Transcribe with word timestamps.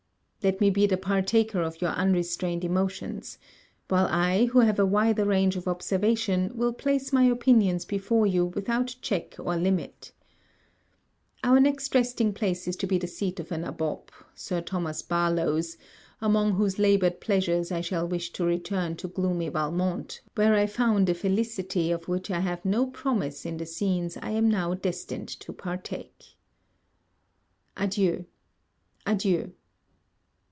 Let 0.43 0.59
me 0.59 0.71
be 0.71 0.87
the 0.87 0.97
partaker 0.97 1.61
of 1.61 1.83
your 1.83 1.91
unrestrained 1.91 2.63
emotions; 2.65 3.37
while 3.89 4.07
I, 4.07 4.45
who 4.45 4.61
have 4.61 4.79
a 4.79 4.85
wider 4.87 5.23
range 5.23 5.55
of 5.55 5.67
observation, 5.67 6.51
will 6.55 6.73
place 6.73 7.13
my 7.13 7.25
opinions 7.25 7.85
before 7.85 8.25
you 8.25 8.45
without 8.47 8.95
check 9.03 9.35
or 9.37 9.55
limit. 9.55 10.11
Our 11.43 11.59
next 11.59 11.93
resting 11.93 12.33
place 12.33 12.67
is 12.67 12.75
to 12.77 12.87
be 12.87 12.97
the 12.97 13.05
seat 13.05 13.39
of 13.39 13.51
a 13.51 13.57
nabob: 13.59 14.09
Sir 14.33 14.61
Thomas 14.61 15.03
Barlowe's, 15.03 15.77
amongst 16.21 16.57
whose 16.57 16.79
laboured 16.79 17.21
pleasures 17.21 17.71
I 17.71 17.81
shall 17.81 18.07
wish 18.07 18.31
to 18.31 18.43
return 18.43 18.95
to 18.95 19.09
gloomy 19.09 19.49
Valmont, 19.49 20.21
where 20.33 20.55
I 20.55 20.65
found 20.65 21.07
a 21.07 21.13
felicity 21.13 21.91
of 21.91 22.07
which 22.07 22.31
I 22.31 22.39
have 22.39 22.65
no 22.65 22.87
promise 22.87 23.45
in 23.45 23.57
the 23.57 23.67
scenes 23.67 24.17
I 24.17 24.31
am 24.31 24.49
now 24.49 24.73
destined 24.73 25.27
to 25.41 25.53
partake. 25.53 26.35
Adieu! 27.77 28.25
adieu! 29.05 29.51